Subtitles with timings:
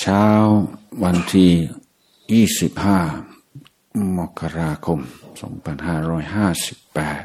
[0.00, 0.24] เช้า
[1.02, 1.52] วันที่
[2.32, 3.00] ยี่สิบห้า
[4.18, 5.00] มกราคม
[5.40, 7.22] สองพันห้าร้อยห้าสิบแปด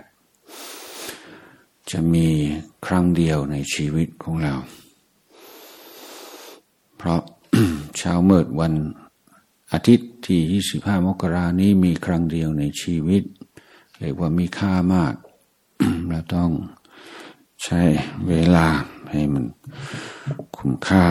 [1.92, 2.28] จะมี
[2.86, 4.56] ครั้งเดียวในชีวิตของเรา
[6.98, 7.22] เพราะ
[7.98, 8.74] เช้าเมื่อวัน
[9.72, 13.24] อาทิตย์ที่ยี่สิบห้ามกรานี้มีครั้งเดียวในชีวิต
[14.00, 15.14] เรียกว่ามีค่ามาก
[16.10, 16.50] เราต้อง
[17.64, 17.82] ใช้
[18.28, 18.68] เวลา
[19.10, 19.46] ให้มัน
[20.56, 21.06] คุ้มค่า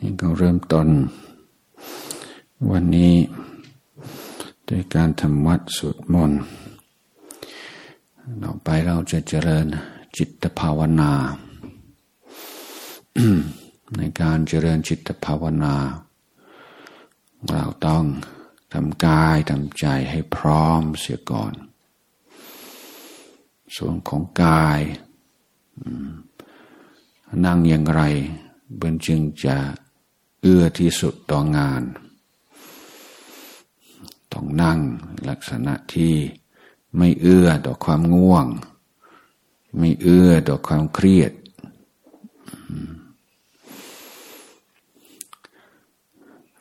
[0.00, 0.88] นี่ก็เริ่มต้น
[2.70, 3.14] วันนี้
[4.68, 6.40] ด้วยการทำวัดสวดมนต์
[8.42, 9.66] ต่อไปเราจะเจริญ
[10.16, 11.12] จิตภาวนา
[13.96, 15.74] ในการเจริญจิตภาวนา
[17.52, 18.04] เราต้อง
[18.72, 21.52] ทำกายทำใจให้พร้อมเสียก่อน
[23.76, 24.80] ส่วนของกาย
[27.44, 28.02] นั่งอย่างไร
[28.76, 29.56] เบืนจึงจะ
[30.42, 31.82] เอื้อที่สุดต่องาน
[34.32, 34.78] ต้องนั่ง
[35.28, 36.14] ลักษณะที่
[36.96, 38.46] ไม่เอื้อต่อความง่วง
[39.78, 41.32] ไม่เอื้อต่อความเครียด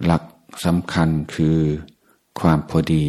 [0.06, 0.24] หลัก
[0.66, 1.58] สำคัญคือ
[2.40, 3.08] ความพอดี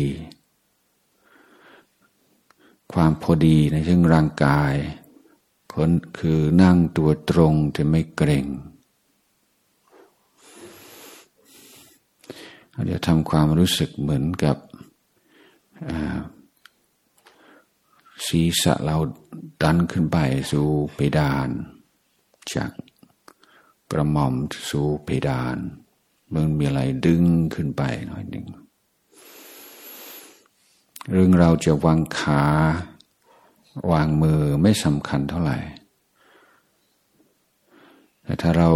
[2.92, 4.74] ความพอดีในเรื่องร่างกาย
[5.74, 8.46] คนคือนั่งตัวตรงแต่ไม่เกร็ง
[12.84, 14.56] เดี๋ยวทำความรู้สึกเหมือนกับ
[18.26, 18.96] ศีรษะเรา
[19.62, 20.18] ดันขึ้นไป
[20.50, 21.48] สู่เพดาน
[22.54, 22.70] จาก
[23.90, 24.34] กระหม่อม
[24.70, 25.56] สู่เพดาน
[26.32, 28.46] มันมีอะไรดึงขึ้นไปหน่อยหนึ่ง
[31.10, 32.44] เรื่องเราจะวางขา
[33.92, 35.58] วางมือไม่สำคัญเท่าไหร่
[38.22, 38.70] แต่ถ้าเรา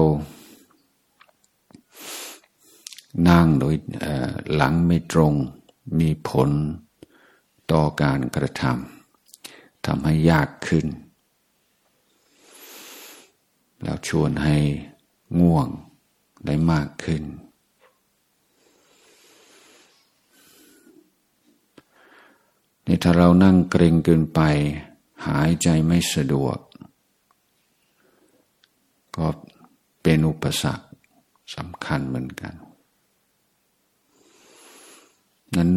[3.28, 3.74] นั่งโดย
[4.54, 5.34] หลังไม่ตรง
[5.98, 6.50] มีผล
[7.72, 10.86] ต่อการกระทำทำให้ยากขึ้น
[13.82, 14.56] แล้วชวนให้
[15.40, 15.68] ง่วง
[16.46, 17.22] ได้มากขึ้น
[22.84, 24.40] ในถ้าเรานั่งเกรงเกินไป
[25.26, 26.58] หายใจไม่สะดวก
[29.16, 29.26] ก็
[30.02, 30.86] เป็นอุปสรรค
[31.56, 32.54] สำคัญเหมือนกัน
[35.56, 35.70] นั้น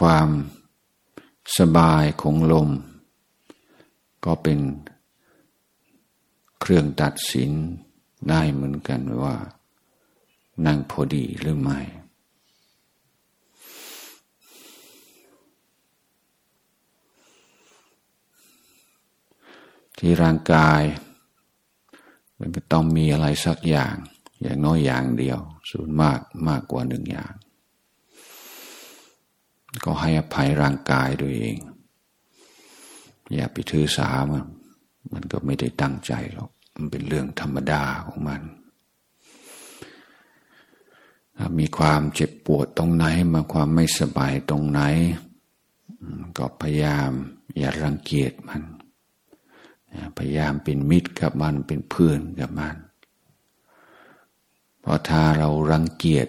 [0.00, 0.28] ความ
[1.58, 2.68] สบายของลม
[4.24, 4.58] ก็เป็น
[6.60, 7.52] เครื่องตัดสิน
[8.28, 9.34] ได้เหมือนกันว่า
[10.66, 11.80] นั่งพอดีหรือไม่
[19.98, 20.82] ที่ร่างกาย
[22.38, 23.94] มันต้องมีอะไรสักอย่าง
[24.42, 25.38] อย่างน้อยอย่างเดียว
[25.70, 27.32] ส่วนมากมากกว่าหนึ่งอย่าง
[29.84, 31.56] ก็ให้อภัยร่างกายตัวเอง
[33.34, 34.44] อย่าไปถือสามัน
[35.12, 38.42] มันก็ไม่ได้ตั้งใจหรอก มันเป็นเรื่องธรรมดาของมัน
[41.58, 44.80] มีความเจ็บปวดตรงไหน มาความไม่สบายตรงไหน
[46.38, 47.10] ก็พยายาม
[47.58, 48.62] อย่ารังเกียจมัน
[50.16, 52.76] พยายามเป็นมิตรกับมันเป็นเพื่อนกับมัน
[54.80, 56.28] เพราะถ้าเรารังเกียจ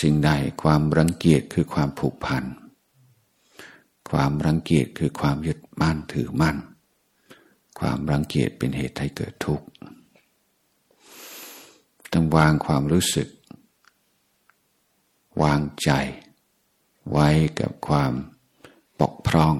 [0.00, 0.30] สิ่งใด
[0.62, 2.44] ความรังเกียจคือความผูกพัน
[4.10, 6.56] ความรังเกียจคือความยึดมั่นถือมั่น
[7.78, 9.66] ความรังเกียจเป็นเหตุให้เกิดทุกข์
[12.12, 13.28] ต้องวางความรู้สึก
[15.42, 15.90] วางใจ
[17.12, 17.28] ไว้
[17.60, 18.12] กับความ
[19.00, 19.54] ปกพร่อง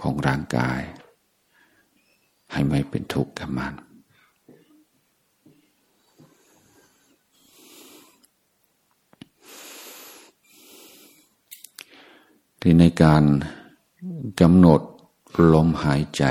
[0.00, 0.80] ของร่างกาย
[2.52, 3.74] ให้ไม่เป็นทุกข์กับมัน
[12.60, 13.24] ที่ในการ
[14.40, 14.80] กำหนด
[15.52, 16.24] ลมหายใจ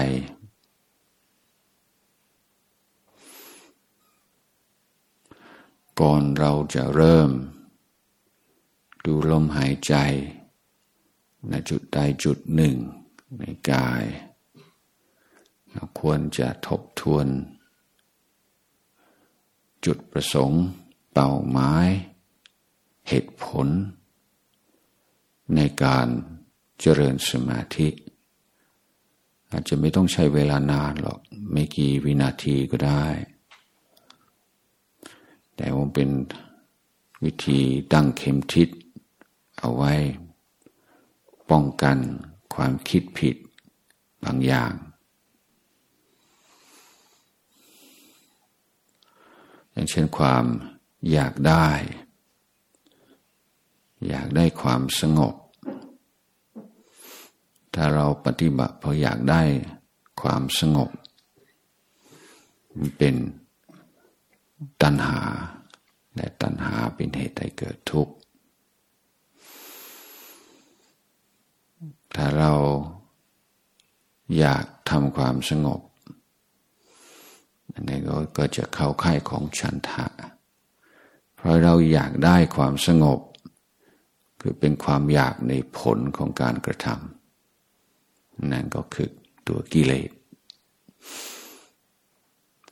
[6.00, 7.30] ก่อนเราจะเริ่ม
[9.06, 9.96] ดูลมหายใจ
[11.50, 12.76] ในจุดใดจุดหนึ่ง
[13.40, 14.04] ในกาย
[15.72, 17.28] เราควรจะทบทวน
[19.86, 20.64] จุดประสงค์
[21.14, 21.88] เป้าหมาย
[23.08, 23.68] เหตุผล
[25.56, 26.08] ในการ
[26.80, 27.88] เจริญสมาธิ
[29.52, 31.20] อาจจะไม่ต้องใช้เวลานานหรอก
[31.52, 33.06] ไม่กี่วินาทีก็ได้
[35.56, 36.10] แต่ว่าเป็น
[37.24, 37.60] วิธี
[37.94, 38.70] ตั้งเข็มทิศ
[39.60, 39.94] เอาไว้
[41.50, 41.98] ป้องกัน
[42.54, 43.36] ความคิดผิด
[44.24, 44.74] บางอย่าง
[49.90, 50.46] เช่นความ
[51.12, 51.70] อยากได้
[54.08, 55.36] อยากได้ความสงบ
[57.82, 59.42] ถ้าเราปฏิบัติเพราะอยากได้
[60.22, 60.90] ความสงบ
[62.78, 63.16] มันเป็น
[64.82, 65.22] ตัณหา
[66.16, 68.14] และตัณหาเป็นเหตุให้เกิดทุกข์
[72.16, 72.54] ถ้าเรา
[74.38, 75.82] อยากทำความสงบ
[77.72, 78.00] อันนี้
[78.38, 80.06] ก็จะเข้าค่ายของฉันทะ
[81.36, 83.20] เพราะเราอยากได้ความสงบ
[84.42, 87.19] คือเป็นความอยากในผลของการกระทำ
[88.52, 89.10] นั่นก็คือ
[89.48, 90.12] ตัวกิเลส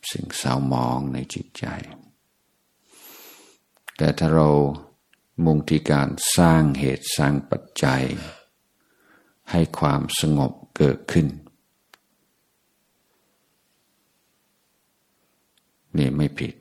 [0.10, 1.66] สิ่งเศร้ามองในจิตใจ
[3.98, 4.50] แต่ถ้าเรา
[5.46, 8.04] มุ่งที่การสร้างเหตุสร้างปัจจัย
[9.52, 11.28] ให้ความสงบเกิดขึ้น
[15.98, 16.54] นี่ไม่ผิด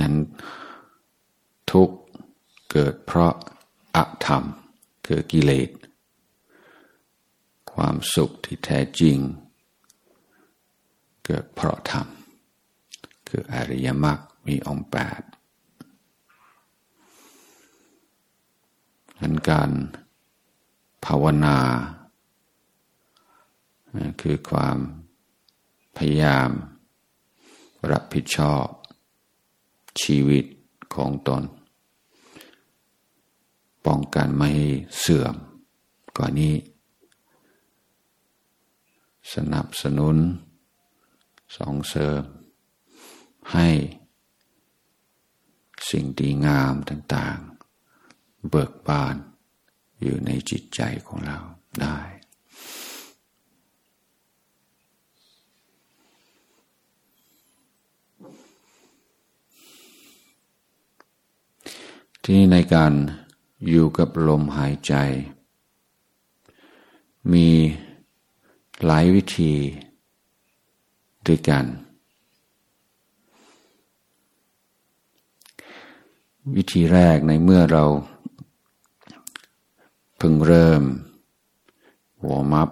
[0.00, 0.14] นั้น
[1.70, 1.90] ทุก
[2.70, 3.34] เกิดเพราะ
[3.96, 4.44] อธรรม
[5.06, 5.70] คือกิเลส
[7.72, 9.18] ความสุขที่แท้จริง
[11.24, 12.06] เกิดเพราะธรรม
[13.28, 15.22] คืออริยมรรคมีองค์แปด
[19.20, 19.70] นั้นการ
[21.04, 21.58] ภาวนา
[24.22, 24.78] คือความ
[25.96, 26.50] พยายาม
[27.90, 28.66] รับผิดชอบ
[30.02, 30.44] ชีวิต
[30.94, 31.42] ของตน
[33.86, 34.68] ป้องกันไม่ให้
[35.00, 35.34] เสื่อม
[36.16, 36.54] ก่อนนี้
[39.34, 40.16] สนับสนุน
[41.56, 42.22] ส่งเสริม
[43.52, 43.68] ให้
[45.90, 49.16] สิ่งดีงามต่างๆ เบิกบาน
[50.02, 51.38] อยู่ในจิตใจของเรา
[51.82, 51.98] ได้
[62.24, 62.92] ที่ในการ
[63.68, 64.94] อยู่กับลมหายใจ
[67.32, 67.48] มี
[68.84, 69.52] หลายวิธี
[71.26, 71.64] ด้วยกัน
[76.56, 77.84] วิธีแรกในเมื่อเรา
[80.16, 80.82] เพิ่งเริ่ม
[82.22, 82.70] หัวมับ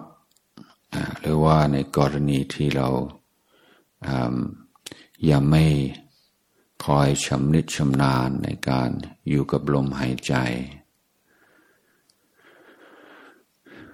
[1.19, 2.89] หรือว่าในกรณีที่เรา
[5.29, 5.65] ยังไม่
[6.85, 8.89] คอยชำนิชำนาญในการ
[9.29, 10.35] อยู่กับลมหายใจ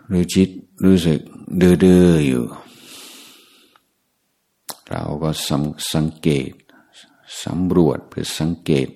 [0.10, 0.50] หรือจิต
[0.84, 1.20] รู้สึก
[1.62, 2.46] ดื้อๆอยู่
[4.90, 5.30] เราก็
[5.94, 6.52] สังเกต
[7.44, 8.88] สำรวจเพื่อสังเกต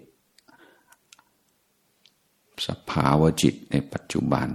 [2.66, 4.48] สภาวะจิตในปัจจุบัน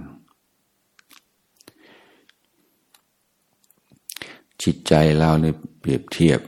[4.63, 6.39] จิตใจเราเนี่ยเปรียบเทียบ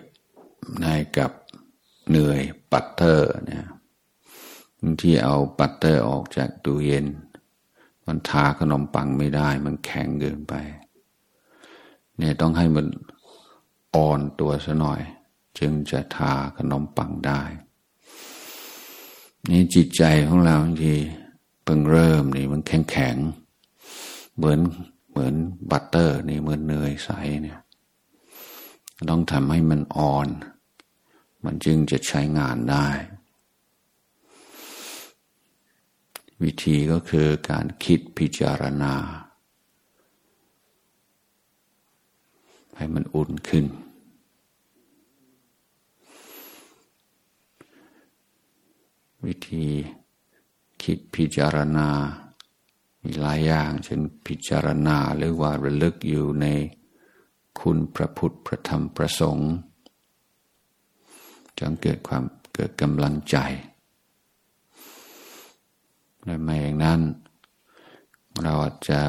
[0.79, 0.85] ใน
[1.17, 1.31] กับ
[2.09, 2.41] เหนื่อย
[2.71, 3.65] ปัตเตอร์เนี่ย
[5.01, 7.05] ที่เอาปัตเตอร์ออกจากตู้เย็น
[8.07, 10.53] มันทาขนมปังไม่ได้ มันแข็งเกินไป
[12.17, 12.85] เนี่ยต้องให้มัน
[13.95, 15.01] อ่อนตัวซะหน่อย
[15.59, 17.41] จึงจะทาขนมปังได้
[19.49, 20.95] นี่จิตใจของเราบางที
[21.63, 23.15] เพิ่งเริ่มนี่มันแข็งแข็ง
[24.37, 24.59] เหมือน
[25.11, 25.33] เหมือน
[25.71, 27.09] บัตเตอร์นี่เหมือนเนยใส
[27.43, 27.59] เนี่ย
[29.09, 30.27] ต้องทำให้มันอ่อน
[31.45, 32.87] มันจึงจะใช้งานได้
[36.43, 38.93] วิธีก็คือการคิดพิจารณา
[42.77, 43.65] ให้มันอุ่นขึ้น
[49.25, 49.67] วิธี
[50.83, 51.89] คิดพิจารณา
[53.03, 56.45] มีหลายอย่างเช่นพิจารณาหรือว่าระลึกอยู่ใน
[57.59, 59.51] คุณพระพุทธพระธรรมพระสงฆ์
[61.59, 63.37] จงเกิดความเกิดกำลังใจ
[66.25, 67.01] และไม่อย่างนั้น
[68.43, 68.53] เรา
[68.89, 68.99] จะ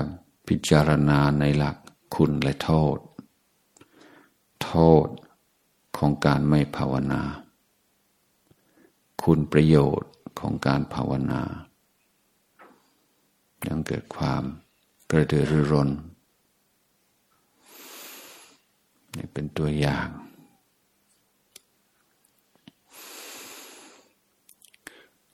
[0.49, 1.77] พิจารณาในหลัก
[2.15, 2.99] คุณและโทษ
[4.65, 4.73] โท
[5.05, 5.07] ษ
[5.97, 7.23] ของการไม่ภาวนา
[9.23, 11.43] คุณประโยชน์ของการภาวนา
[13.67, 14.43] ยังเกิดความ
[15.11, 15.91] กระเดือรือร้น
[19.17, 20.09] นี่เป็นตัวอย่าง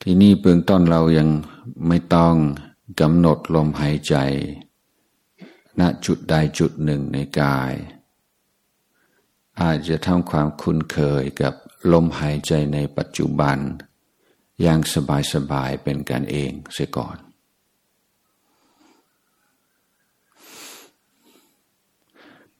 [0.03, 1.29] ที่นี่เบื้องต้นเรายัง
[1.89, 2.35] ไม่ต้อง
[3.01, 4.15] กำหนดลมหายใจ
[5.81, 7.73] ณจุดใดจุดหนึ่งในกาย
[9.61, 11.55] อาจจะทำความคุ้นเคยกับ
[11.93, 13.59] ลมหายใจในปัจจุบัน
[14.61, 14.79] อย่าง
[15.33, 17.17] สบายๆเป็นกันเองเสียก่อน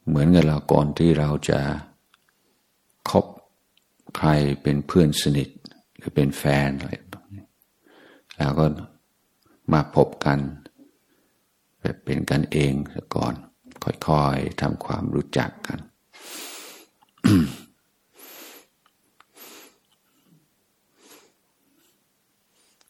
[0.07, 1.61] เหมือนกับเราก่อนที่เราจะ
[3.11, 3.27] คบ
[4.17, 4.29] ใคร
[4.63, 5.49] เป็นเพื่อนสนิท
[5.97, 6.93] หรือเป็นแฟนอะไร
[8.39, 8.67] แล้วก็
[9.73, 10.39] มาพบกัน
[11.81, 12.73] แบบเป็นกันเอง
[13.15, 13.35] ก่อน
[13.83, 15.79] ค่อยๆทำความรู้จักกัน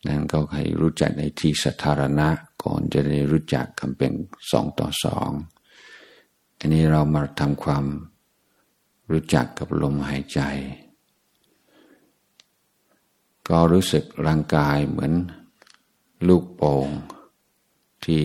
[0.06, 2.28] นั้นก็ให้รู้จักในที่สาธารณะ
[2.62, 4.12] ก่อนจะได้รู้จักกันเป็น
[4.50, 5.30] สองต่อสอง
[6.58, 7.84] อันนี้เรามาทำความ
[9.10, 10.40] รู้จักกับลมหายใจ
[13.48, 15.12] ก็รู้สึกร่างกายเหมือน
[16.26, 16.88] ลูกโป่ง
[18.04, 18.22] ที่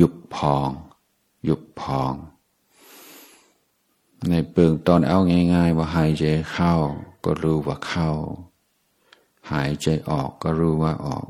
[0.00, 0.70] ยุบพอง
[1.48, 2.14] ยุบพอง
[4.28, 5.18] ในเปลืองตอนเอา
[5.54, 6.74] ง่าย ๆ ว่าหายใจเข้า
[7.24, 8.10] ก็รู้ว่าเข้า
[9.52, 11.28] หายใจออกก็รู้ว่าออก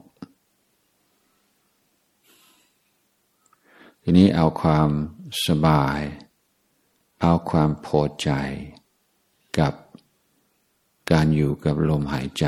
[4.02, 4.88] ทีนี้เอาความ
[5.46, 6.00] สบาย
[7.20, 8.30] เอาความพอใจ
[9.58, 9.72] กับ
[11.10, 12.46] การอยู่กับลมหายใจ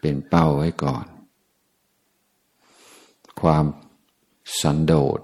[0.00, 1.06] เป็นเป้าไว้ก่อน
[3.40, 3.64] ความ
[4.60, 5.20] สันโดษ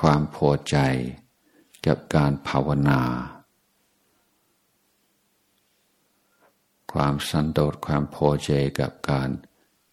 [0.00, 0.76] ความพอใจ
[1.86, 3.00] กับการภาวนา
[6.92, 8.50] ความสันโดษความพอใจ
[8.80, 9.28] กับการ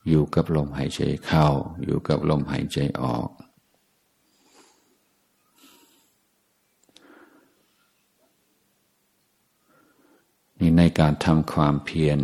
[0.07, 1.47] อยู่กับลมหายใจเข้า
[1.83, 3.29] อยู่กับลมหายใจออก
[10.59, 12.19] นี่ในการทำความเพียร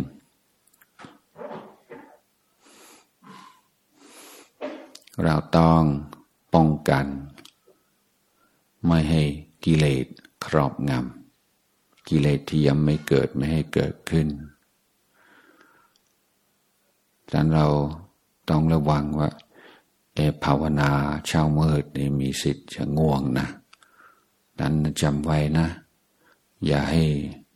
[5.24, 5.82] เราต้อง
[6.54, 7.06] ป้องกัน
[8.86, 9.22] ไม่ให้
[9.64, 10.06] กิเลส
[10.46, 14.28] ครอบงำกิเลสที่ยังไม่เกิดไม่ให้เกิดขึ้น
[17.32, 17.66] ดังนั้นเรา
[18.50, 19.30] ต้องระวังว่า
[20.14, 20.90] เอภาวนา
[21.26, 23.46] เช้ามืดนี่มีสิทธิ์จะง่วงนะ
[24.60, 25.68] นั้นจำไว้นะ
[26.66, 27.04] อย่าให้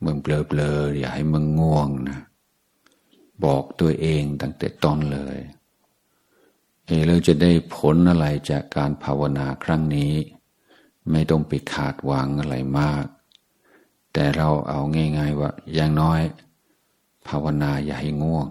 [0.03, 2.19] มึงเบลอๆอย่าให้มึงง่วงนะ
[3.43, 5.37] บอกตัวเองตั้งแต่ต้นเลย
[6.85, 10.13] เอเราจะได้ผลอะไรจากการภาวนาครั้งนี้
[11.11, 13.05] ไม่ต้องไปขาดหวังอะไรมาก
[14.13, 14.79] แต่เราเอา
[15.17, 16.21] ง่าย ๆ ว่าอย่างน้อย
[17.27, 18.47] ภาวนาอย่าให้ง่วง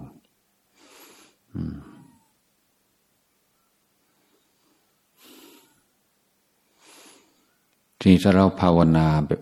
[8.01, 9.41] ที่ถ้าเราภาวนาแบบ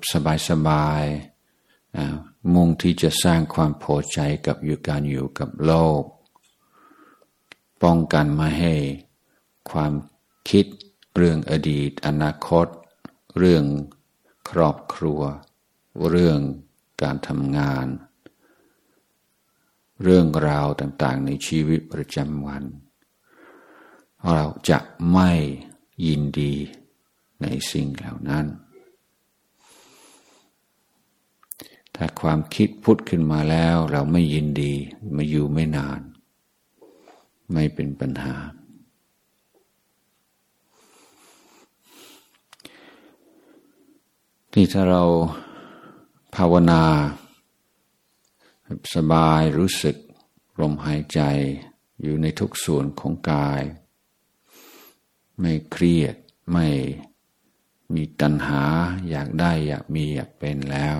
[0.49, 6.03] สบายๆมุ่งที่จะสร้างความพอใจกับอยู่การอยู่กับโลก
[7.83, 8.75] ป้องกันมาให้
[9.71, 9.93] ความ
[10.51, 10.67] คิด
[11.17, 12.67] เรื่องอดีต อนาคต
[13.39, 13.65] เรื่อง
[14.51, 15.21] ครอบครัว
[16.11, 16.41] เรื่อง
[17.03, 17.87] การทำงาน
[20.03, 22.65] เรื่องราวต่างๆ ในชีวิตประจำวัน
[24.35, 24.79] เราจะ
[25.13, 25.31] ไม่
[26.07, 26.55] ยินดี
[27.43, 28.47] ในสิ่งเหล่านั้น
[31.95, 34.73] ถ้าความคิดพุทธขึ้นมาแล้ว เราไม่ยินดี
[35.17, 36.01] มาอยู่ไม่นาน
[37.53, 38.35] ไม่เป็นปัญหา
[44.53, 45.05] ที่ถ้าเรา
[46.35, 46.85] ภาวนา
[48.95, 49.97] สบายรู้สึก
[50.61, 51.21] ลมหายใจ
[52.03, 53.63] อยู่ในทุกส่วนของกาย
[55.41, 56.17] ไม่เครียด
[56.53, 56.69] ไม่
[57.95, 58.63] มีตัณหา
[59.11, 60.97] อยากได้อยากมีอยากเป็นแล้ว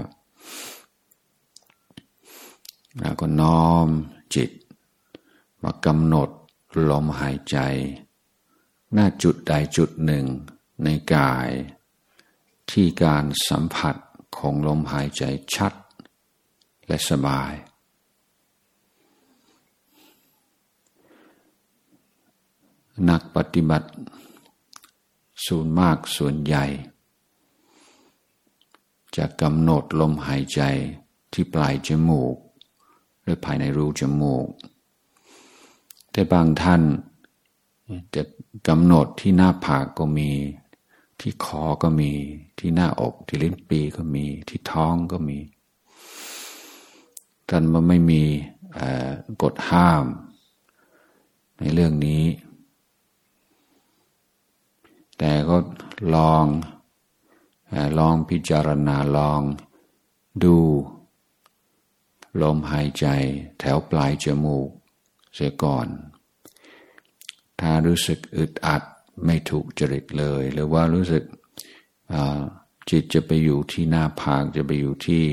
[2.99, 3.89] แล้วก็น้อม
[4.35, 4.51] จิต
[5.63, 6.31] มากำหนด
[6.91, 7.59] ลมหายใจ
[8.93, 10.27] หน้าจุดใดจุดหนึ่ง
[10.85, 11.49] ในกาย
[12.71, 13.97] ที่การสัมผัส
[14.37, 15.23] ของลมหายใจ
[15.55, 15.73] ชัด
[16.87, 17.53] และสบาย
[23.09, 23.89] นักปฏิบัติ
[25.47, 26.65] ส่วนมากส่วนใหญ่
[29.17, 30.61] จะกำหนดลมหายใจ
[31.33, 32.37] ที่ปลายจมูก
[33.23, 34.47] หรือภายในรูจมูก
[36.13, 36.83] แต่บางท่าน
[38.15, 38.23] จะ
[38.69, 40.31] กำหนดที่หน้าผากก็มี
[41.21, 42.11] ที่คอก็มี
[42.59, 45.39] ที่หน้าอกที่ลิ้นปีก็มี ที่ท้องก็มี
[47.49, 48.23] ท่านมันไม่มี
[49.43, 50.05] กฎห้าม
[51.59, 52.25] ในเรื่องนี้
[55.19, 55.57] แต่ก็
[56.15, 56.47] ลอง
[57.99, 59.41] ลองพิจารณาลอง
[60.45, 60.57] ดู
[62.43, 63.07] ลมหายใจ
[63.59, 64.71] แถวปลายจมูก
[65.35, 65.87] เสียก่อน
[67.61, 68.83] ถ้ารู้สึกอึดอัด
[69.25, 71.25] ไม่ถูกจริตเลย หรือว่ารู้สึก
[72.91, 75.25] จิตจะไปอยู่ที่หน้าผากจะไปอยู่ที่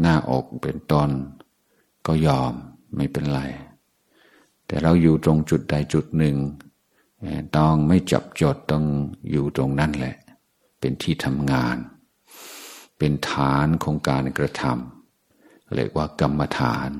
[0.00, 1.10] หน้าอกเป็นต้น
[2.06, 2.52] ก็ยอม
[2.96, 3.40] ไม่เป็นไร
[4.66, 6.36] แต่เราอยู่ตรงจุดใดจุดหนึ่ง
[7.56, 8.84] ต้องไม่จับจดต้อง
[9.30, 10.16] อยู่ตรงนั้นแหละ
[10.80, 11.76] เป็นที่ทำงาน
[12.98, 16.90] เป็นฐานของการกระทำเรียกว่ากรรมฐาน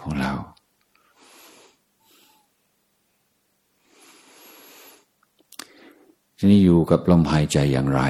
[0.00, 0.32] ของเรา
[6.40, 8.00] ทีนี้อยู่กับลมหายใจอย่างไร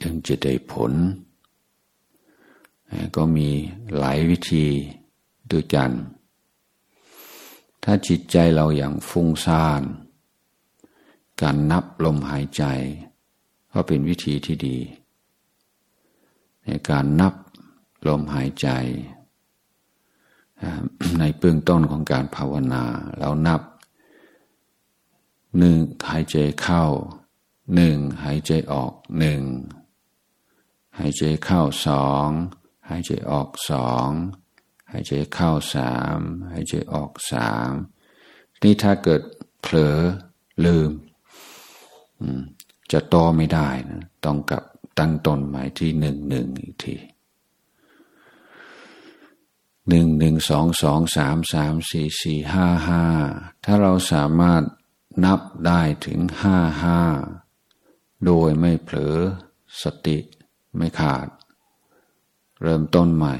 [0.00, 0.92] จึงจะได้ผล
[3.16, 3.48] ก็มี
[3.98, 4.66] หลายวิธี
[5.52, 5.90] ด้วยกัน
[7.82, 9.82] ถ้าจิตใจเราอย่างฟุ้งซ่าน
[11.42, 12.64] การนับลมหายใจ
[13.72, 14.78] ก็เป็นวิธีที่ดี
[16.64, 17.34] ในการนับ
[18.06, 18.68] ลมหายใจ
[21.18, 22.82] ในเบื้องต้นของการภาวนา
[23.18, 23.60] เรานับ
[25.58, 26.84] หนึ่งหายใจเข้า
[27.74, 29.42] หนึ่งหายใจออกหนึ่ง
[30.98, 32.28] หายใจเข้าสอง
[32.88, 34.10] หายใจออกสอง
[34.90, 36.18] หายใจเข้าสาม
[36.52, 37.70] หายใจออกสาม
[38.62, 39.22] นี่ถ้าเกิด
[39.62, 39.98] เผลอ
[40.64, 40.90] ลืม
[42.92, 44.62] จะต่อไม่ได้นะต้องกับ
[44.98, 46.96] ตั้งตนหมายที่หนึ่งหนึ่งอีกที
[49.88, 53.04] หนึ่งหนึ่งสองสองสามสามสี่สี่ห้าห้า
[53.64, 54.62] ถ้าเราสามารถ
[55.24, 57.00] นับได้ถึงห้าห้า
[58.24, 59.16] โดยไม่เผลอ
[59.82, 60.18] สติ
[60.76, 61.28] ไม่ขาด
[62.62, 63.36] เริ่มต้นใหม่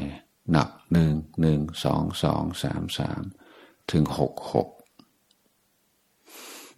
[0.51, 3.23] หนับหนึ่งหนึ่งสองสองสามสาม
[3.91, 4.69] ถึงหกหก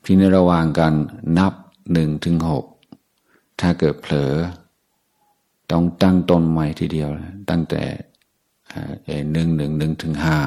[0.04, 0.95] ที่ในระหว่างกัน
[1.38, 1.54] นับ
[1.92, 2.66] หนึ่งถึงหก
[3.61, 4.33] ถ้าเกิดเผลอ
[5.71, 7.11] ต้องตั้งต้นใหม่ทีเดียว
[7.50, 7.83] ตั้งแต่
[9.33, 10.38] หนึ่งหนึ่งหนึ่งถึงห้า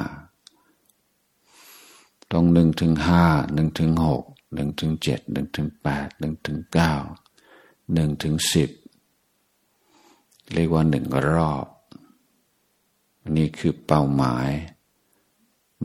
[2.32, 6.96] ต้องหนึ่งถึงห้าหนึ่งถึงหก หนึ่งถึงเจ็ดหนึ่งถึงแปดหนึ่งถึงเก้า
[7.94, 8.70] หนึ่งถึงสิบ
[10.54, 11.68] เรียกว่าหนึ่งรอบ
[13.38, 14.50] นี่คือเป้าหมาย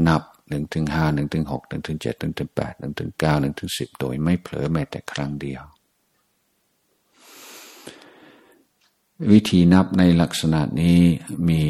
[0.06, 5.62] นับหนึ่งถึงห้าหนึ่งถึงหกหนึ่งถึงเจ็ดหนึ่งถึงแปดหนึ่งถึงเก้าหนึ่งถึงสิบโดยไม่เผลอแม้แต่ครั้งเดียว
[9.30, 11.00] วิธีนับในลักษณะนี้
[11.48, 11.62] มี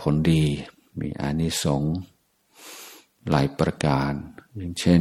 [0.00, 0.44] ผลดี
[1.00, 1.96] มีอานิสงส์
[3.30, 4.12] หลายประการ
[4.56, 5.00] อย่างเช่น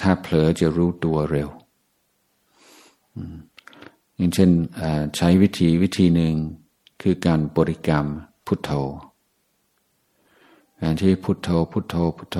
[0.00, 1.50] ถ้าเผลอจะรู้ตัวเร็ว
[4.16, 4.50] อย่างเช่น
[5.16, 6.34] ใช้วิธีวิธีหนึ่ง
[7.02, 8.06] คือการบริกรรม
[8.46, 8.70] พุทโธ
[10.80, 12.38] การที่พุทโธพุทโธพุทโธ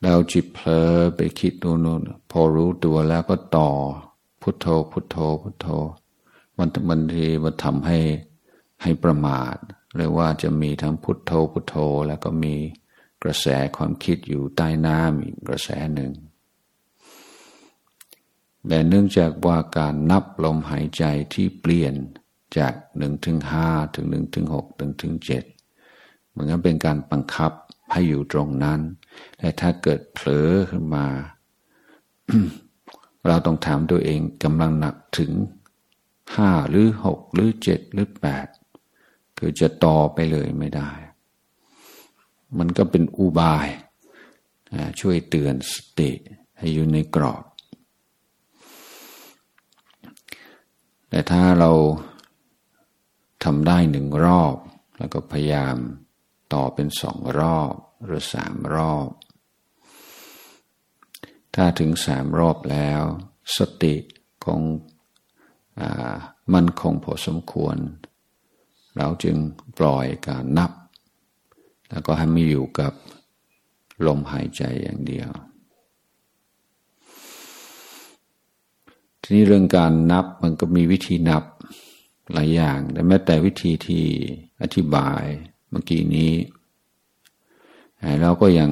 [0.00, 3.70] เราจิตเผลอไปคิดโน่นพอรู้ตัวแล้วก็ต่อ
[4.42, 5.66] พุทโธพุทโธพุทโธ
[6.56, 7.98] มันมันทีมันทำให้
[8.82, 9.56] ให้ประมาท
[9.96, 12.54] เรียกว่าจะมีทั้งพุทโธพุทโธ แล้วก็มี
[13.22, 16.12] กระแสความคิดอยู่ใต้น้ำอีกกระแสหนึ่ง
[18.68, 21.94] แต่เนื่องจากว่าการนับลมหายใจที่เปลี่ยน
[22.58, 25.44] จากหนึ่งถึงห้าถึงหนึ่งถึงหกถึงถึงเจ็ด
[26.34, 27.52] มันก็เป็นการบังคับ
[27.92, 28.80] ให้อยู่ตรงนั้น
[29.38, 31.06] แต่ถ้าเกิดเผลอขึ้นมา
[33.26, 35.32] เราต้องถามตัวเองกำลังหนักถึง
[36.34, 38.46] ห้าหรือหกหรือเจ็ดหรือแปด
[39.38, 40.90] คือจะต่อไปเลยไม่ได้
[42.58, 43.68] มันก็เป็นอุบาย
[45.00, 46.10] ช่วยเตือนสติ
[46.58, 47.44] ให้อยู่ในกรอบ
[51.14, 51.72] แต่ถ้าเรา
[53.44, 54.56] ทำได้หนึ่งรอบ
[54.98, 55.76] แล้วก็พยายาม
[56.54, 57.72] ต่อเป็นสองรอบ
[58.04, 59.08] หรือสามรอบ
[61.54, 63.02] ถ้าถึงสามรอบแล้ว
[63.56, 63.94] สติ
[64.44, 64.60] คง
[66.52, 67.76] มันคงพอสมควร
[68.96, 69.36] เราจึง
[69.78, 70.72] ปล่อยการนับ
[71.90, 72.92] แล้วก็ให้มีอยู่กับ
[74.06, 75.30] ลมหายใจอย่างเดียว
[79.26, 81.44] ทีนี้เรื่องการนับมันก็มีวิธีนับ
[82.32, 84.04] หลายอย่าง แต่แม้แต่วิธีที่
[84.62, 85.22] อธิบาย
[85.70, 86.32] เมื่อกี้นี้
[88.20, 88.70] เราก็ยัง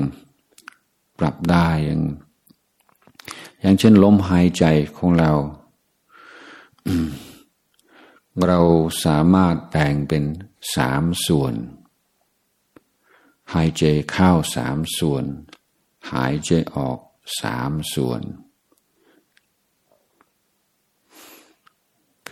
[1.19, 2.03] ปรับได้ย่าง
[3.61, 4.65] อย่างเช่นลมหายใจ
[4.97, 5.33] ของเรา
[8.47, 8.61] เรา
[9.05, 10.25] สามารถแบ่งเป็น
[10.77, 11.55] สามส่วน
[13.53, 15.25] หายใจเข้าสามส่วน
[16.13, 16.99] หายใจออก
[17.43, 18.23] สามส่วน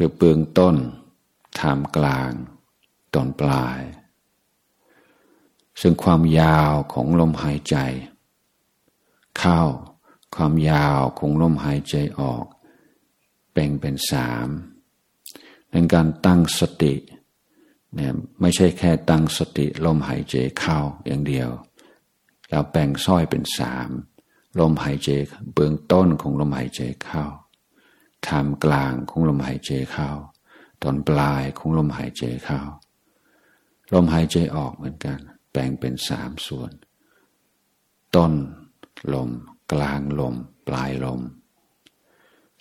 [0.03, 0.77] คือเบื้องต้น
[1.61, 2.33] ทามกลาง
[3.15, 3.81] ตอนปลาย
[5.81, 7.77] ซึ่งความยาวของลมหายใจ
[9.39, 9.61] เข้า
[10.35, 12.45] ความยาวของลมหายใจออก
[13.53, 14.49] แบ่งเป็นสาม
[15.71, 16.95] ในการตั้งสติ
[17.95, 21.51] เนี่ยไม่ใช่แค่ตั้งสติลมหายใจเข้าอย่างเดียว
[22.49, 23.89] แล้วแบ่งซ้อยเป็นสาม
[24.59, 25.09] ลมหายใจ
[25.55, 27.25] เบื้องต้นของลมหายใจเข้า
[28.29, 30.09] ทามกลางของลมหายใจเข้า
[30.83, 32.61] ตอนปลายของลมหายใจเข้า
[33.93, 35.19] ลมหายใจออกเหมือนกัน
[35.51, 36.73] แบ่งเป็นสามส่วน
[38.15, 38.33] ต้น
[39.13, 39.31] ลม
[39.73, 40.35] กลางลม
[40.69, 41.21] ปลายลม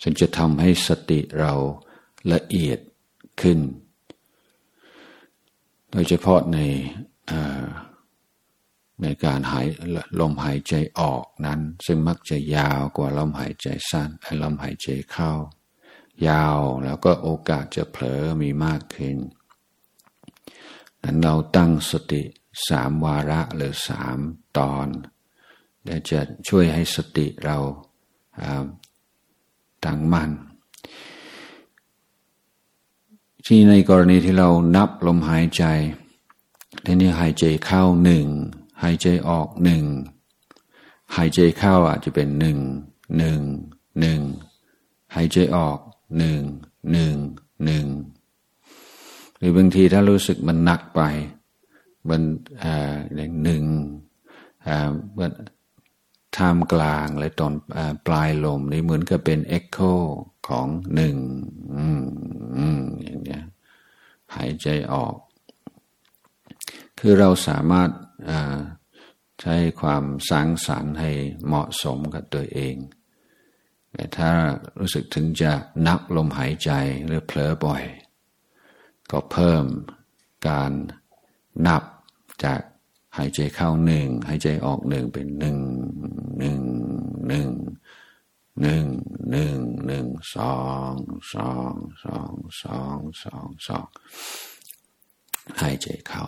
[0.02, 1.54] ซึ่งจะทำให้สติเรา
[2.32, 2.78] ละเอียด
[3.40, 3.58] ขึ้น
[5.90, 6.58] โดยเฉพาะใน
[9.02, 9.66] ในการหาย
[10.20, 14.08] ลมหายใจออกนั้น ซึ่งมักจะยาวกว่าลมหายใจสั้น
[14.42, 15.32] ลมหายใจเข้า
[16.28, 19.16] ยาวแล้วก็โอกาสจะเผลอมีมากขึ้น
[21.02, 22.22] นั้นเราตั้งสติ
[22.68, 24.18] สามวาระหรือสาม
[24.58, 24.86] ตอน
[26.10, 27.58] จะช่วยให้สติเรา
[29.84, 30.30] ตั้งมั่น
[33.46, 35.64] ที่ในกรณีที่เรานับลมหายใจ
[36.84, 38.26] ทีนี้หายใจเข้าหนึ่ง
[38.82, 39.84] หายใจออกหนึ่ง
[41.16, 42.58] หายใจเข้าอาจจะเป็นหนึ่ง
[43.18, 43.40] หนึ่ง
[44.00, 44.20] หนึ่ง
[45.14, 45.78] หายใจออก
[46.18, 46.40] หนึ่ง
[46.92, 47.14] หนึ่ง
[47.64, 47.86] หนึ่ง
[49.36, 51.00] หรือบางทีถ้ารู้สึกมันหนักไป
[52.08, 52.22] มัน
[52.62, 53.64] อ่าหนึ่ง
[56.36, 57.52] ท่ามกลางและตอน
[58.06, 59.78] ปลายลมนี่เหมือนกับเป็นเอ็กโค
[60.48, 61.16] ของหนึ่ง
[63.02, 63.44] อย่างเงี้ย
[64.34, 65.14] หายใจออก
[66.98, 67.88] คือเราสามารถ
[69.40, 71.10] ใช้ความสร้างสรรค์ให้
[71.46, 72.76] เหมาะสมกับตัวเอง
[73.92, 74.30] แต่ถ้า
[74.78, 75.52] รู้สึกถึงจะ
[75.86, 76.70] นับลมหายใจ
[77.06, 77.84] หรือเผลอบ่อย
[79.10, 79.64] ก็เพิ่ม
[80.48, 80.72] การ
[81.66, 81.82] นับ
[82.44, 82.60] จาก
[83.16, 85.58] หายใจเข้าหนึ่งหายใจออกหนึ่งเป็นหนึ่ง
[86.38, 86.60] หนึ่ง
[87.28, 87.48] หนึ่ง
[88.60, 88.84] หนึ่ง
[89.30, 89.56] หนึ่ง
[89.86, 90.58] หนึ่งสอ
[90.92, 90.94] ง
[91.34, 91.72] สอง
[92.04, 93.86] สองสองสองสอง
[95.60, 96.22] หายใจเข้า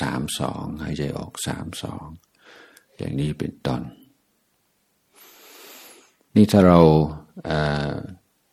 [0.00, 2.06] สามสองหายใจออกสามสอง
[2.96, 3.82] อย่างนี้เป็นต้น
[6.34, 6.80] นี่ถ้าเรา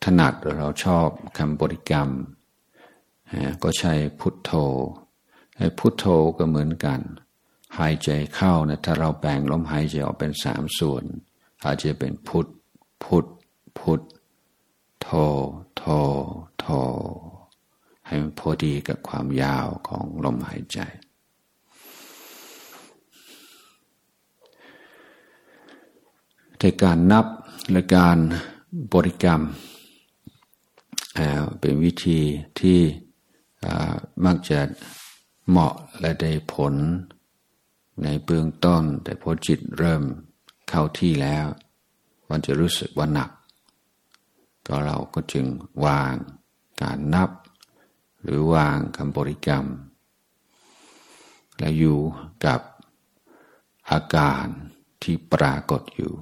[0.04, 2.10] ถนัดหรือเราชอบคำบริกรรม
[3.64, 4.52] ก็ใช้พุทโธ
[5.80, 6.06] พุทโธ
[6.38, 7.00] ก็เหมือนกัน
[7.78, 11.04] หายใจเข้านะถ้าเราแบ่งลมหายใจออกเป็นสามส่วน
[11.64, 12.48] อาจจะเป็นพุท
[13.04, 13.26] พุท
[13.80, 14.02] พุท
[15.02, 15.10] โท
[15.78, 15.84] โท
[16.60, 16.66] โท
[18.10, 20.80] ให้มันพอดีกับความยาวของลมหายใจ
[26.58, 27.26] แต่การนับ
[27.72, 28.18] และการ
[28.94, 29.42] บริกรรม
[31.60, 32.20] เป็นวิธี
[32.60, 32.80] ที่
[34.26, 34.60] มักจะ
[35.48, 36.74] เหมาะและได้ผล
[38.04, 40.04] ในเบื้องต้น แต่พอจิตเริ่ม
[40.70, 41.46] เข้าที่แล้ว
[42.30, 43.30] มันจะรู้สึกว่าหนัก
[44.68, 45.46] ก็เราก็จึง
[45.86, 46.14] วาง
[46.82, 47.30] การนับ
[48.24, 49.66] หรือวางคำบริกรรม
[51.60, 52.00] และอยู่
[52.46, 52.62] กับ
[53.90, 54.46] อาการ
[55.04, 56.14] ที่ปรากฏอยู่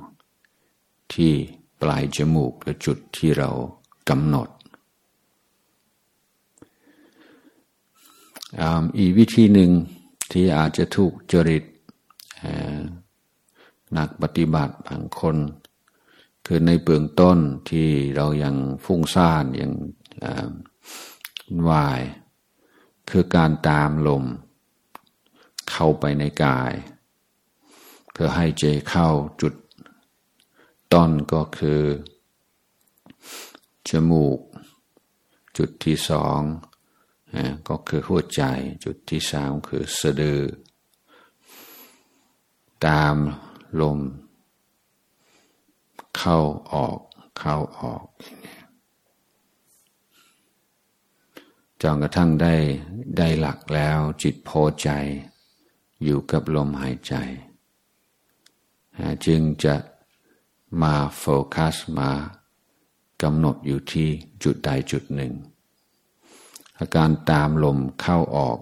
[1.13, 1.33] ที่
[1.81, 3.49] ปลายจมูกหรือจุดที่เรา
[4.09, 4.49] กำหนด
[8.97, 9.71] อีกวิธีหนึ่ง
[10.31, 11.63] ที่อาจจะถูกจริต
[13.97, 15.37] นักปฏิบัติบางคน
[16.45, 17.37] คือในเบื้องต้น
[17.69, 18.55] ที่เรายัง
[18.85, 19.71] ฟุ้งซ่านยัง
[21.69, 22.01] วาย
[23.09, 24.25] คือการตามลม
[25.69, 26.73] เข้าไปในกาย
[28.15, 29.09] คือให้ใจเข้า
[29.41, 29.53] จุด
[30.93, 31.83] ต้นก็คือ
[33.87, 34.39] จมูก
[35.57, 36.39] จุดที่สอง
[37.67, 38.41] ก็คือหัวใจ
[38.83, 40.41] จุดที่สามคือสะดือ
[42.85, 43.15] ตาม
[43.81, 43.99] ลม
[46.17, 46.37] เข้า
[46.73, 46.99] ออก
[47.37, 48.05] เข้าออก
[51.81, 52.55] จนกระทั่งได้
[53.17, 54.89] ได้หลักแล้วจิตพอใจ
[56.03, 57.13] อยู่กับลมหายใจ
[59.25, 59.75] จึงจะ
[60.81, 62.11] มาโฟกัสมา
[63.21, 64.09] กำหนดอยู่ที่
[64.43, 65.33] จุดใดจุดหนึ่ง
[66.77, 68.59] อาการตามลมเข้าออก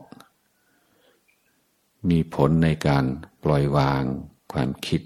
[2.09, 3.05] มีผลในการ
[3.43, 4.03] ปล่อยวาง
[4.51, 5.01] ความคิด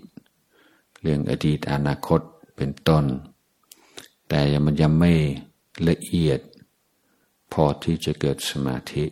[1.01, 2.21] เรื่องอดีตอนาคต
[2.55, 3.05] เป็นต้น
[4.27, 5.13] แต่ยังมันยังไม่
[5.89, 6.39] ละเอียด
[7.53, 9.05] พอที่จะเกิดสมาธิ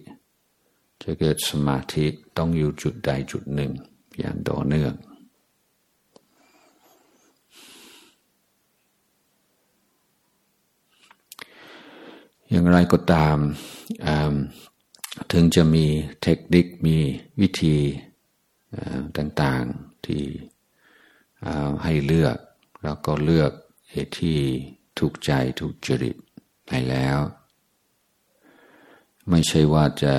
[1.04, 2.06] จะเกิดสมาธิ
[2.38, 3.72] ต้องอยู่จุดใดจุดหนึ่ง
[4.20, 4.94] อย่างต่อเนื่อง
[12.50, 13.38] อย่างไรก็ตาม
[15.32, 15.86] ถึงจะมี
[16.22, 16.98] เทคนิคมี
[17.42, 17.78] วิธี
[19.18, 20.24] ต่างๆที่
[21.84, 22.38] ให้เลือก
[22.84, 23.52] แล้วก็เลือก
[23.92, 24.40] เหตุที่
[25.00, 26.16] ถูกใจถูกจริต
[26.68, 27.18] ไปแล้ว
[29.30, 30.14] ไม่ใช่ว่าจะ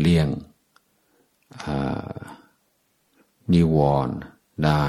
[0.00, 0.28] เลี่ยง
[3.52, 4.16] นิวรณ์
[4.64, 4.86] ได้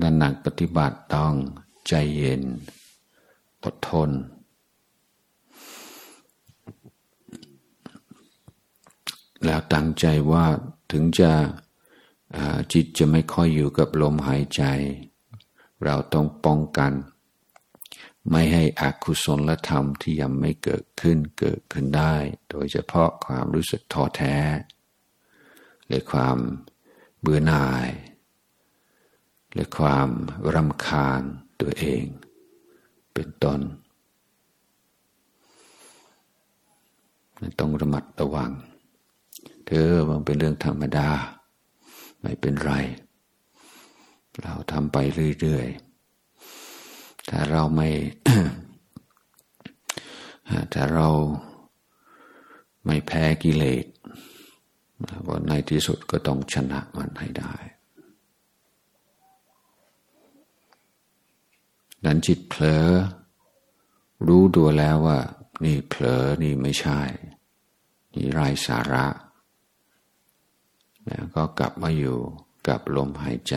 [0.00, 1.34] ดันหนักปฏิบัติต้อง
[1.88, 2.42] ใจเย็น
[3.64, 4.10] อดทน
[9.44, 10.44] แล้วตั้งใจว่า
[10.90, 11.32] ถึงจะ
[12.72, 14.62] จิตจะไม่ค่อยอยู่กับลมหายใจ
[15.84, 16.92] เราต้องป้องกัน
[18.30, 22.14] ไม่ให้อกุศลธรรมที่ยังไม่เกิดขึ้นเกิดขึ้นได้
[22.50, 24.36] โดยเฉพาะความรู้สึกท้อแท้
[25.86, 26.38] หรือความ
[27.20, 27.88] เบื่อหน่าย
[29.52, 30.08] หรือความ
[30.54, 31.22] รำคาญ
[31.60, 32.04] ตัวเอง
[33.14, 33.60] เป็นต้น
[37.60, 38.52] ต้องระมัดระวัง
[39.66, 41.08] เธอมันเป็นเรื่องธรรมดา
[42.22, 42.72] ไม่เป็นไร
[44.42, 44.96] เราทำไป
[45.40, 45.83] เรื่อย ๆ
[47.30, 47.88] ถ้าเราไม่
[50.74, 51.08] ถ้าเรา
[52.86, 53.86] ไม่แพ้กิเลส
[55.28, 57.54] วันในที่สุดก็ต้องชนะมันให้ได้
[62.04, 62.86] ดันจิตเผลอ
[64.26, 65.18] รู้ตัวแล้วว่า
[65.64, 67.00] นี่เผลอนี่ไม่ใช่
[68.14, 69.06] นี่ไร้สาระ
[71.06, 72.18] แล้วก็กลับมาอยู่
[72.68, 73.56] กับลมหายใจ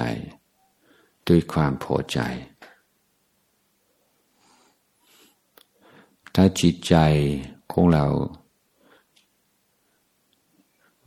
[1.28, 2.20] ด้วยความพอใจ
[6.40, 6.96] ถ้าจิตใจ
[7.72, 8.06] ของเรา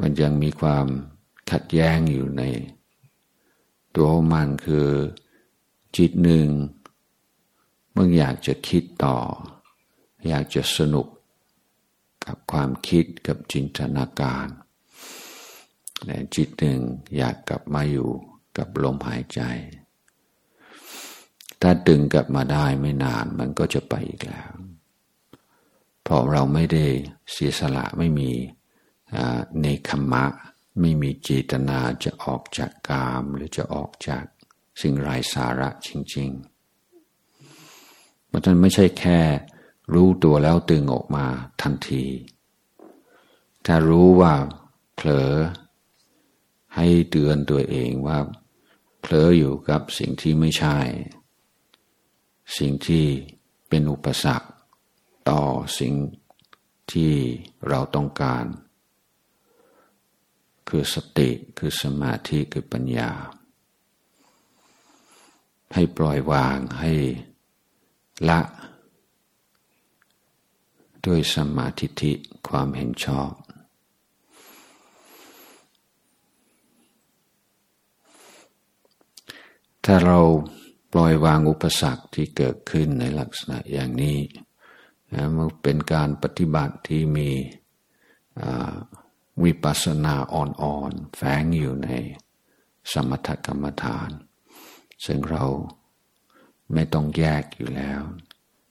[0.01, 0.87] มันยังมีความ
[1.51, 2.43] ขัดแย้งอยู่ใน
[3.95, 4.89] ตัวมันคือ
[5.97, 6.47] จิตหนึ่ง
[7.97, 9.19] มึงอยากจะคิดต่อ
[10.29, 11.07] อยากจะสนุก
[12.27, 14.47] กับความคิดกับจินตนาการ
[16.05, 16.81] แต่จิตหนึ่ง
[17.17, 18.11] อยากกลับมาอยู่
[18.57, 19.41] กับลมหายใจ
[21.61, 24.51] ถ้าดึงกลับมาได้ไม่นานมันก็จะไปอีกแล้ว
[26.11, 26.87] ราะเราไม่ได้
[27.33, 28.31] เสียสละไม่มี
[29.63, 30.25] ในคมะ
[30.81, 34.25] ไม่มีเจตนาจะออกจากกามหรือจะออกจาก
[34.81, 39.21] สิ่งไร้สาระจริงๆมันไม่ใช่แค่
[39.95, 41.27] รู้ตัวแล้วตึงออกมา
[41.63, 42.05] ทันที
[43.67, 44.35] ถ้ารู้ว่า
[44.95, 45.31] เผลอ
[46.77, 48.19] ให้เตือนตัวเองว่า
[49.01, 50.79] เผลออยู่กับสิ่งที่ไม่ใช่
[52.59, 53.05] สิ่งที่
[53.69, 54.50] เป็นอุปสรรค
[55.31, 55.45] ต่อ
[55.81, 55.95] สิ่ง
[56.93, 57.15] ที่
[57.69, 58.45] เราต้องการ
[60.69, 63.11] คือสติคือสมาธิคือปัญญา
[65.75, 66.93] ให้ปล่อยวางให้
[68.29, 68.41] ละ
[71.07, 72.13] ด้วยสมาธิิ
[72.49, 73.31] ความเห็นชอบ
[79.85, 80.19] ถ้าเรา
[80.93, 84.19] ปล่อยวางอุปสรรคที่เกิดขึ้นในลักษณะอย่างนี้
[85.15, 87.31] นะมันเป็นการปฏิบัติที่มี
[89.45, 91.91] วิปัสสนาอ่อนๆ แฝงอยู่ใน
[92.93, 94.11] สมถกรรมฐาน
[95.05, 95.45] ซึ่งเรา
[96.75, 98.03] ไม่ต้องแยกอยู่แล้ว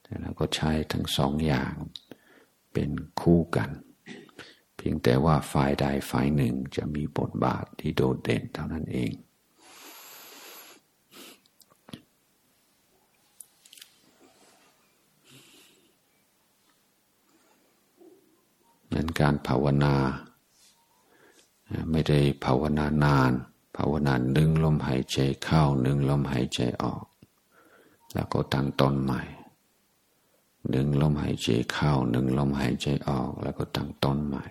[0.04, 1.74] แต่เราก็ใช้ทั้งสองอย่าง
[2.74, 2.90] เป็น
[3.22, 3.70] คู่กัน
[4.76, 9.12] เพียงแต่ว่าฝ่ายใดฝ่ายหนึ่งจะมีบทบาทที่โดดเด่นเท่านั้นเอง
[18.94, 19.96] นั้นการภาวนา
[21.92, 23.32] ไม่ได้ภาวนานาน
[23.78, 27.04] ภาวนานึงลมหายใจเข้าหนึ่งลมหายใจออก
[28.14, 29.22] แล้วก็ตั้งต้นใหม่
[30.70, 34.46] หนึ่งลมหายใจเข้าหนึ่งลมหายใจออก แล้วก็ตั้งต้นใหม่